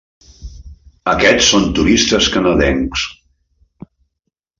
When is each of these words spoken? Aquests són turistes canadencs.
Aquests 1.11 1.49
són 1.53 1.67
turistes 1.79 2.29
canadencs. 2.37 3.05